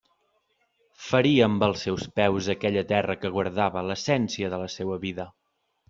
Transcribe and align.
Feria 1.07 1.43
amb 1.49 1.65
els 1.67 1.85
seus 1.87 2.07
peus 2.21 2.49
aquella 2.55 2.85
terra 2.95 3.19
que 3.21 3.35
guardava 3.39 3.87
l'essència 3.91 4.55
de 4.57 4.65
la 4.65 4.75
seua 4.81 5.03
vida. 5.09 5.33